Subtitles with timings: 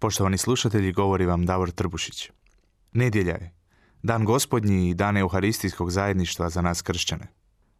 [0.00, 2.30] Poštovani slušatelji, govori vam Davor Trbušić.
[2.92, 3.54] Nedjelja je.
[4.02, 7.26] Dan gospodnji i dan Euharistijskog zajedništva za nas kršćane.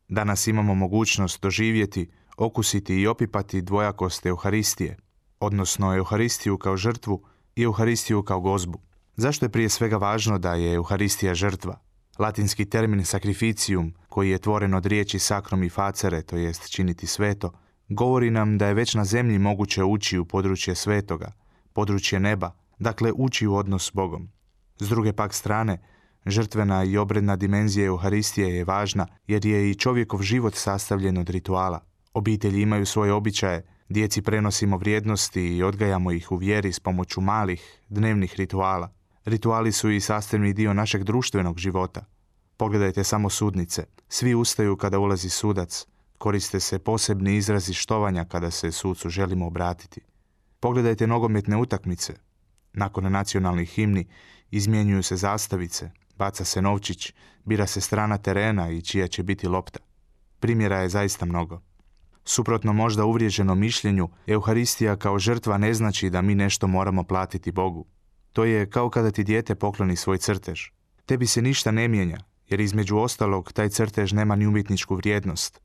[0.08, 4.96] Danas imamo mogućnost doživjeti, okusiti i opipati dvojakost Euharistije,
[5.40, 7.24] odnosno Euharistiju kao žrtvu
[7.56, 8.80] i Euharistiju kao gozbu.
[9.16, 11.80] Zašto je prije svega važno da je Euharistija žrtva?
[12.18, 17.52] Latinski termin sacrificium, koji je tvoren od riječi sacrum i facere, to jest činiti sveto,
[17.88, 21.32] govori nam da je već na zemlji moguće ući u područje svetoga,
[21.72, 24.28] područje neba, dakle ući u odnos s Bogom.
[24.78, 25.78] S druge pak strane,
[26.26, 31.80] žrtvena i obredna dimenzija Euharistije je važna jer je i čovjekov život sastavljen od rituala.
[32.14, 37.80] Obitelji imaju svoje običaje, djeci prenosimo vrijednosti i odgajamo ih u vjeri s pomoću malih,
[37.88, 38.92] dnevnih rituala.
[39.24, 42.04] Rituali su i sastavni dio našeg društvenog života.
[42.56, 43.84] Pogledajte samo sudnice.
[44.08, 45.86] Svi ustaju kada ulazi sudac.
[46.18, 50.00] Koriste se posebni izrazi štovanja kada se sudcu želimo obratiti.
[50.60, 52.14] Pogledajte nogometne utakmice.
[52.72, 54.06] Nakon nacionalnih himni
[54.50, 57.12] izmjenjuju se zastavice, baca se novčić,
[57.44, 59.78] bira se strana terena i čija će biti lopta.
[60.40, 61.60] Primjera je zaista mnogo.
[62.24, 67.86] Suprotno možda uvriježenom mišljenju, Euharistija kao žrtva ne znači da mi nešto moramo platiti Bogu.
[68.32, 70.60] To je kao kada ti dijete pokloni svoj crtež.
[71.06, 75.60] Tebi se ništa ne mijenja, jer između ostalog taj crtež nema ni umjetničku vrijednost.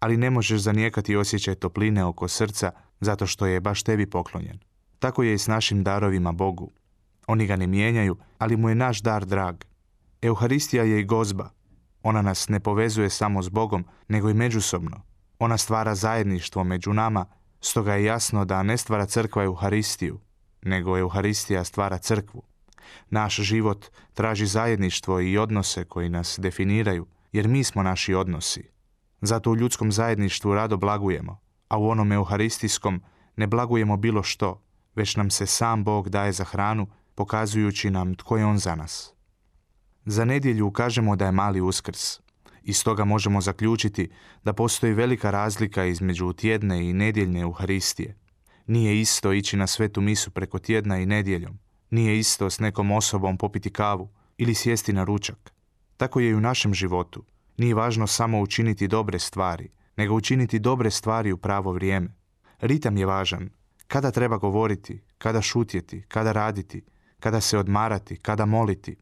[0.00, 2.70] Ali ne možeš zanijekati osjećaj topline oko srca
[3.00, 4.58] zato što je baš tebi poklonjen.
[4.98, 6.70] Tako je i s našim darovima Bogu.
[7.26, 9.56] Oni ga ne mijenjaju, ali mu je naš dar drag.
[10.22, 11.50] Euharistija je i gozba.
[12.02, 15.02] Ona nas ne povezuje samo s Bogom, nego i međusobno.
[15.38, 17.26] Ona stvara zajedništvo među nama,
[17.60, 20.20] stoga je jasno da ne stvara crkva Euharistiju,
[20.62, 22.42] nego Euharistija stvara crkvu.
[23.10, 28.70] Naš život traži zajedništvo i odnose koji nas definiraju, jer mi smo naši odnosi.
[29.20, 33.02] Zato u ljudskom zajedništvu rado blagujemo, a u onom euharistijskom
[33.36, 34.62] ne blagujemo bilo što,
[34.94, 39.14] već nam se sam Bog daje za hranu, pokazujući nam tko je On za nas.
[40.04, 42.20] Za nedjelju kažemo da je mali uskrs.
[42.62, 44.10] I stoga možemo zaključiti
[44.44, 48.16] da postoji velika razlika između tjedne i nedjeljne Euharistije.
[48.66, 51.58] Nije isto ići na svetu misu preko tjedna i nedjeljom.
[51.90, 55.52] Nije isto s nekom osobom popiti kavu ili sjesti na ručak.
[55.96, 57.24] Tako je i u našem životu.
[57.60, 62.08] Nije važno samo učiniti dobre stvari, nego učiniti dobre stvari u pravo vrijeme.
[62.60, 63.50] Ritam je važan.
[63.86, 66.84] Kada treba govoriti, kada šutjeti, kada raditi,
[67.18, 68.96] kada se odmarati, kada moliti.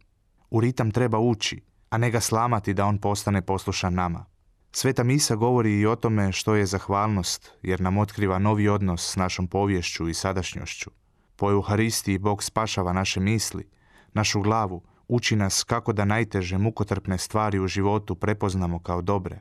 [0.51, 1.61] U ritam treba ući,
[1.91, 4.25] a ne ga slamati da on postane poslušan nama.
[4.73, 9.17] Sveta misa govori i o tome što je zahvalnost, jer nam otkriva novi odnos s
[9.17, 10.91] našom povješću i sadašnjošću.
[11.37, 13.69] Po Euharistiji Bog spašava naše misli,
[14.13, 19.41] našu glavu, uči nas kako da najteže mukotrpne stvari u životu prepoznamo kao dobre.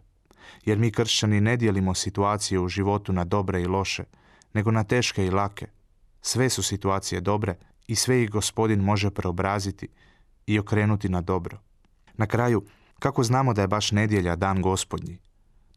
[0.66, 4.04] Jer mi kršćani ne dijelimo situacije u životu na dobre i loše,
[4.54, 5.68] nego na teške i lake.
[6.22, 7.56] Sve su situacije dobre
[7.88, 9.88] i sve ih gospodin može preobraziti
[10.46, 11.60] i okrenuti na dobro.
[12.14, 12.66] Na kraju,
[13.00, 15.20] kako znamo da je baš nedjelja dan gospodnji?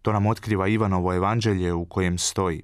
[0.03, 2.63] To nam otkriva Ivanovo evanđelje u kojem stoji.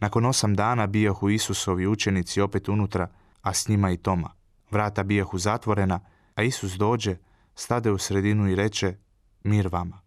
[0.00, 3.08] Nakon osam dana bijahu Isusovi učenici opet unutra,
[3.42, 4.30] a s njima i Toma.
[4.70, 6.00] Vrata bijahu zatvorena,
[6.38, 7.16] a Isus dođe,
[7.54, 8.96] stade u sredinu i reče,
[9.44, 10.00] mir vama.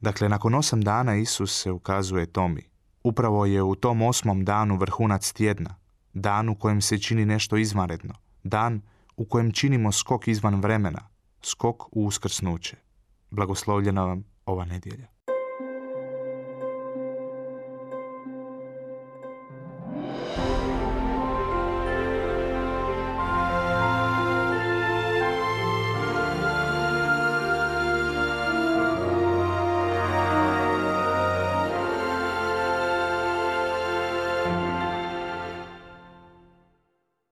[0.00, 2.62] Dakle, nakon osam dana Isus se ukazuje Tomi.
[3.04, 5.74] Upravo je u tom osmom danu vrhunac tjedna,
[6.12, 8.14] dan u kojem se čini nešto izvanredno,
[8.44, 8.82] dan
[9.16, 11.08] u kojem činimo skok izvan vremena,
[11.42, 12.76] skok u uskrsnuće.
[13.30, 15.06] Blagoslovljena vam ova nedjelja.